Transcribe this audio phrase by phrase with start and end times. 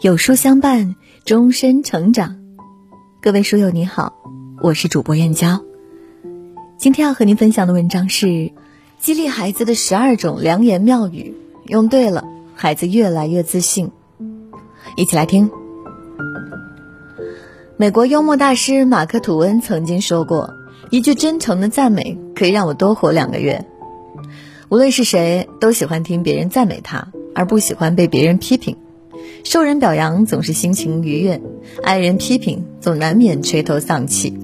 [0.00, 2.38] 有书相伴，终身成长。
[3.20, 4.14] 各位书友你好，
[4.60, 5.62] 我是主播燕娇。
[6.76, 8.52] 今天要和您分享的文章是
[8.98, 12.24] 激励孩子的十二种良言妙语，用对了，
[12.56, 13.92] 孩子越来越自信。
[14.96, 15.50] 一起来听。
[17.76, 20.54] 美国幽默大师马克吐温曾经说过
[20.90, 23.64] ：“一句真诚的赞美可以让我多活两个月。”
[24.68, 28.76] 无论是谁，都喜欢听别人赞美他，而不喜欢被别人批评。
[29.44, 31.40] 受人表扬总是心情愉悦，
[31.82, 34.38] 挨人批评总难免垂头丧气。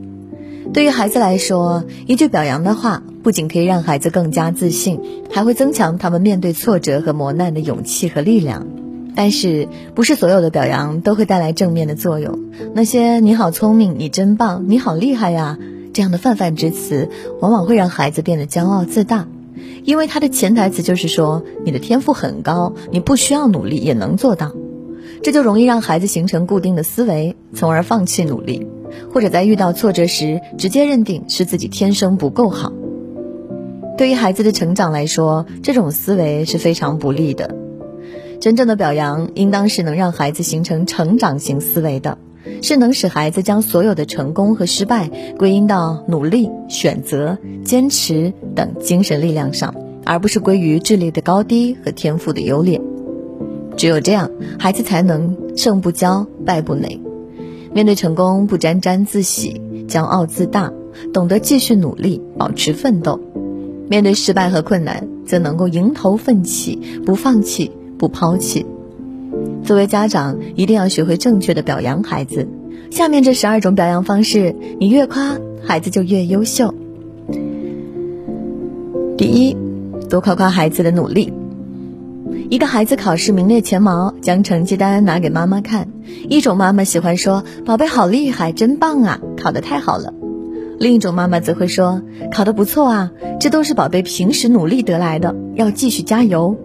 [0.73, 5.01] 对于孩子来说，一句表扬的话不仅可以让孩子更加自信，
[5.33, 8.67] 还会增强他们面对挫折和磨难的勇气和力量。
[9.15, 12.39] 但是，不是所有的表扬都会带来正面的作用。
[12.75, 15.59] 那些“你好聪明”“你真棒”“你好厉害呀”
[15.93, 17.09] 这样的泛泛之词，
[17.41, 19.27] 往往会让孩子变得骄傲自大，
[19.85, 24.53] 因为他的潜台词就是说你的天赋很高，你不需要努力也能做到。
[25.23, 28.67] 这就容易让孩子形成固定的思维，从而放弃努力，
[29.12, 32.73] 或者在遇到挫折时直接认定是自己天生不够好。
[33.97, 37.56] 对于孩子的成长来说，这种思维是非常不利的。
[38.41, 42.19] 真正的表扬应当是能让孩子形成成长型思维的，
[42.62, 52.80] 是能使孩子将所有的成功和失败归因到努力、选择、坚持等精神力量上，而不是归于智力的高低和天赋的优劣。
[53.77, 57.00] 只有这样，孩子才能胜不骄，败不馁。
[57.72, 60.73] 面对成功，不沾沾自喜、骄傲自大，
[61.12, 63.20] 懂得继续努力，保持奋斗；
[63.89, 68.64] 面对失败和困难，则能够迎头奋起，不放弃，不抛弃。
[69.69, 72.48] 作为家长，一定要学会正确的表扬孩子。
[72.91, 76.74] 下面这十二种表扬方式，你越夸孩子就越优秀。
[79.19, 79.55] 第一，
[80.08, 81.34] 多夸夸孩子的努力。
[82.48, 85.89] 一个孩子考试名列前茅，将成绩单拿给妈妈看。
[86.30, 90.14] 一种妈妈喜欢说：“宝贝好厉害，真棒啊，考得太好了。”
[90.80, 92.01] 另一种妈妈则会说
[92.33, 96.57] ：“考得不错啊，这都是宝贝平时努力得来的，要继续加油。”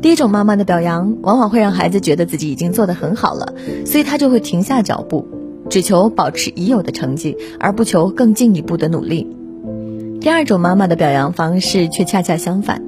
[0.00, 3.54] 第一种妈妈的表扬，往往会让孩子觉得自己已经做得很好了，
[3.84, 5.26] 所以他就会停下脚步，
[5.68, 9.26] 只求保持已有的成绩，而不求更进一步的努力。
[10.20, 12.82] 第二种妈妈的表扬方式却恰恰相反。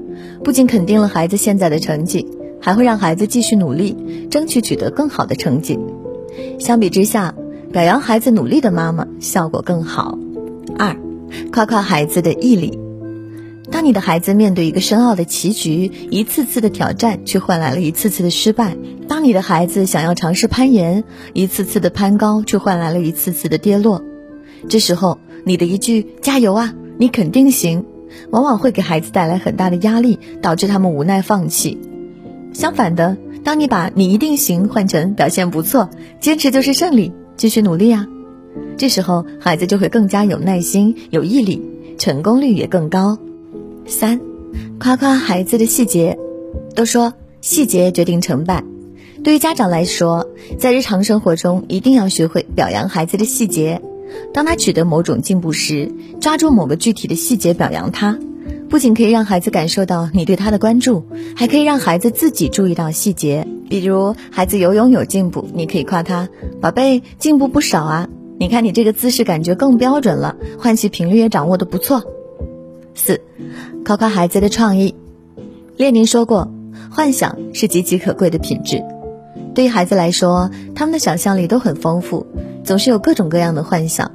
[0.44, 2.26] 不仅肯定了孩子现在的成绩，
[2.60, 3.96] 还会让孩子继续努力，
[4.30, 5.78] 争取取得更好的成绩。
[6.58, 7.34] 相比之下，
[7.72, 10.18] 表扬孩子努力的妈妈效果更好。
[10.78, 10.96] 二，
[11.52, 12.78] 夸夸孩子的毅力。
[13.70, 18.76] 当你的孩子面对一个深奥的棋局，一次次的挑战却换来了一次次的失败；
[19.08, 24.02] 当你的孩子想要尝试攀岩，一次次的攀高却换来了一次次的跌落，
[24.68, 27.84] 这时候你的一句“加油啊，你肯定行”。
[28.30, 31.78] 往往会给孩子带来很大的压力，导致他们无奈放弃。
[32.52, 35.88] 相反的，当你把你一定行换成表现不错，
[36.20, 38.08] 坚持就是胜利，继续努力啊，
[38.76, 41.62] 这时候孩子就会更加有耐心、有毅力，
[41.98, 43.16] 成功率也更高。
[43.90, 44.18] 三，
[44.78, 46.16] 夸夸孩子的细节。
[46.74, 48.62] 都说细节决定成败，
[49.24, 53.82] 对于家长来说，在日常生活中一定要学会表扬孩子的细节。
[54.32, 58.18] 当他取得某种进步时，抓住某个具体的细节表扬他，
[58.68, 61.04] 不仅可以让孩子感受到你对他的关注，
[61.36, 63.46] 还可以让孩子自己注意到细节。
[63.68, 66.28] 比如，孩子游泳有进步，你可以夸他
[66.62, 68.08] ：“宝贝，进步不少啊！
[68.38, 72.04] 你看你这个姿势感觉更标准了，换气频率也掌握的不错。”
[72.94, 73.20] 四，
[73.84, 74.94] 夸夸孩子的创意。
[75.76, 76.52] 列宁说过
[76.90, 78.82] ：“幻想是极其可贵的品质。”
[79.54, 82.26] 对于孩子来说，他们的想象力都很丰富。
[82.62, 84.12] 总是有各种各样的幻想，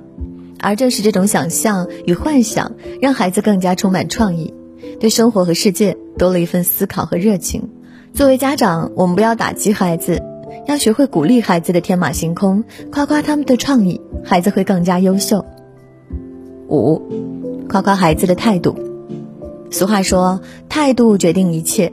[0.60, 4.54] 而正是这种想象与幻想，让孩子更加充满创意，
[5.00, 7.70] 对生活和世界多了一份思考和热情。
[8.14, 10.22] 作为家长，我们不要打击孩子，
[10.68, 15.44] 要学会鼓励孩子的天马行空，夸夸他们的创意，孩子会更加优秀。
[16.70, 17.02] 五，
[17.76, 18.74] 夸夸孩子的态度。
[19.70, 21.92] 俗话说，态度决定一切，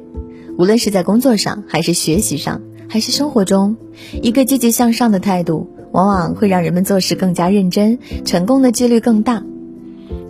[0.57, 3.77] 无论是在工作上，还是学习上，还是生活中，
[4.23, 5.69] 一个积极向上的态度。
[5.91, 9.43] 往往会让人们做事更加认真，成功的几率更大。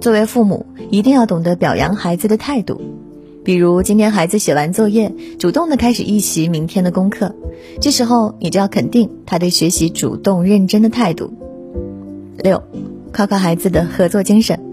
[0.01, 2.81] 作为父母，一定要懂得表扬孩子的态度。
[3.45, 7.35] 比如，今天孩子写完作业，主动的开始预习明天的功课，
[7.79, 11.31] 这时候你就要肯定他对学习主动认真的态度。
[12.39, 12.63] 六，
[13.13, 14.72] 夸夸孩子的合作精神。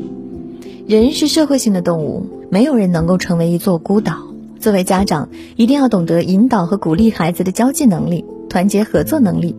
[0.90, 4.24] 人是社会性的动物，没有人能够成为一座孤岛。
[4.60, 9.56] 作为家长，一定要懂得引导和鼓励孩子的交际能力、团结合作能力。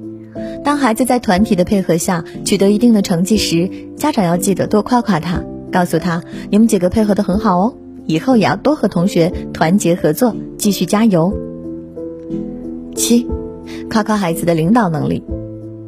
[0.64, 7.74] 当孩子在团体的配合下取得一定的成绩时，家长要记得多夸夸他，告诉他你们几个配合的很好哦，
[8.06, 11.32] 以后也要多和同学团结合作，继续加油。
[12.96, 13.28] 七，
[13.88, 15.22] 夸夸孩子的领导能力。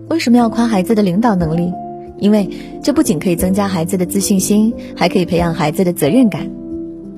[0.08, 1.72] 为什么要夸孩子的领导能力？
[2.22, 2.48] 因为
[2.84, 6.48] 这不仅可以增加孩子的自信心，还可以培养孩子的责任感。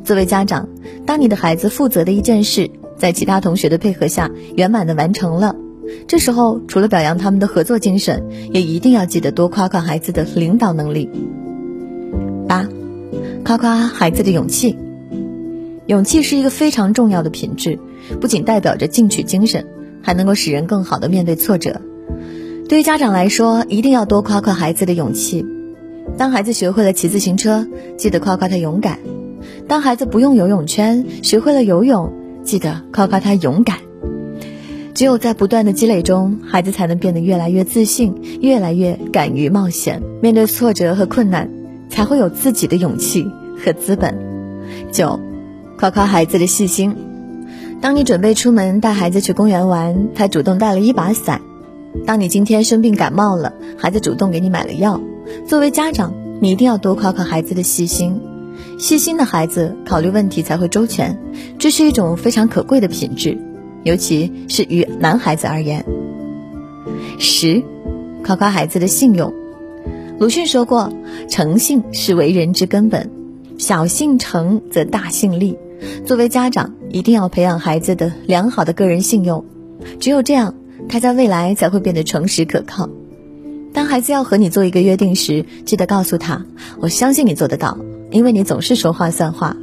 [0.03, 0.67] 作为家长，
[1.05, 5.57] 当你的孩子负责的一件事，在其他同学的配合下圆满的完成了，
[6.09, 11.11] 这时候除了表扬他们的合作精神，也一定要记得多夸夸孩子的领导能力。
[12.49, 12.67] 八，
[13.45, 14.75] 夸夸孩子的勇气。
[15.87, 17.79] 勇气是一个非常重要的品质，
[18.23, 19.67] 不仅代表着进取精神，
[20.01, 21.83] 还能够使人更好的面对挫折。
[22.67, 25.45] 对于家长来说，一定要多夸夸孩子的勇气。
[26.17, 27.67] 当孩子学会了骑自行车，
[27.99, 28.97] 记得夸夸他勇敢；
[29.69, 32.11] 当孩子不用游泳圈，学会了游泳，
[32.43, 33.79] 记得夸夸他勇敢。
[34.95, 41.51] 只有在不断的积累中，孩子才能变得越来越自信，越来越敢于冒险，面对挫折和困难，
[41.91, 43.31] 才会有自己的勇气
[43.63, 44.17] 和资本。
[44.91, 45.21] 九，
[45.79, 46.97] 夸夸孩子的细心。
[47.83, 51.43] 当你准备出门带孩子去公园玩，他主动带了一把伞。
[52.07, 55.01] 当你今天生病感冒了，孩子主动给你买了药。
[55.47, 58.21] 作为家长，你一定要多夸夸孩子的细心。
[58.79, 61.19] 细心的孩子考虑问题才会周全，
[61.59, 63.39] 这是一种非常可贵的品质，
[63.85, 65.85] 尤其是于男孩子而言。
[67.19, 67.63] 十，
[68.25, 69.33] 夸夸孩子的信用。
[70.19, 70.93] 鲁迅说过
[71.31, 73.11] ：“诚信是为人之根本，
[73.59, 75.57] 小信诚则大信立。”
[76.05, 79.45] 作为家长，一定要培养孩子的良好的个人信用，
[80.01, 80.55] 只有这样。
[80.89, 82.89] 他在未来才会变得诚实可靠。
[83.73, 86.47] 当孩子要和你做一个约定时，记得告诉他
[86.81, 87.79] ：“我相信你做得到，
[88.11, 89.57] 因为你总是说话算话。”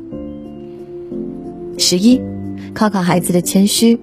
[1.77, 2.21] 十一，
[2.75, 3.99] 夸夸孩子的谦虚。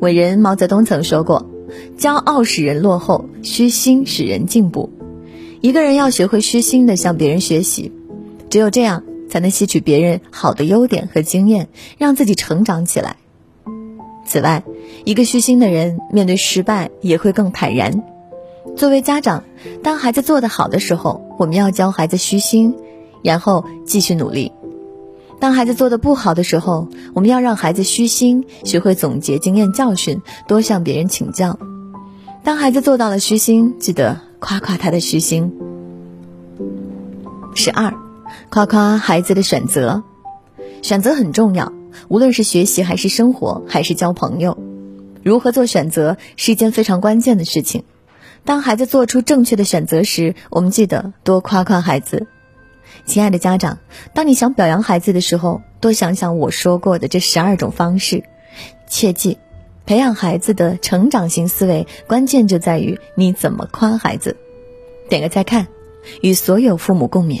[0.00, 1.50] 伟人毛泽东曾说过
[1.98, 4.90] ：“骄傲使人落后，虚心使人进步。”
[5.60, 7.92] 一个人要学会虚心的向别人学习，
[8.50, 13.16] 只有这样，才能吸取别人好的优点和经验，让自己成长起来。
[14.24, 14.62] 此外，
[15.04, 18.02] 一个虚心的人面对失败也会更坦然。
[18.76, 19.44] 作为家长，
[19.82, 22.74] 当孩子做得好的时候，我们要教孩子虚心，
[23.22, 24.50] 然后继续努力；
[25.38, 31.58] 当孩子做得不好的时候，我们要让孩子虚心，学会总结经验教训，多向别人请教。
[32.42, 35.52] 当孩子做到了虚心，记得夸夸他的虚心。
[37.54, 37.94] 十二，
[38.50, 40.02] 夸夸孩子的选择，
[40.82, 41.72] 选择很重要。
[42.08, 44.58] 无论是学习还是生活还是交朋友，
[45.22, 47.84] 如何做选择是一件非常关键的事情。
[48.44, 52.26] 当孩子做出正确的选择时，我们记得多夸夸孩子。
[53.06, 53.78] 亲爱的家长，
[54.14, 58.24] 当你想表扬孩子的时候，多想想我说过的这十二种方式。
[58.86, 59.38] 切记，
[59.86, 64.36] 培养孩子的成长型思维，关键就在于你怎么夸孩子。
[65.08, 65.66] 点个再看，
[66.20, 67.40] 与所有父母共勉。